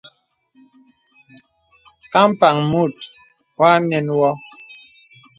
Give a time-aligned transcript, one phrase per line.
[2.11, 2.95] Ka mpàŋ mùt
[3.59, 4.29] wa nə̀n wɔ.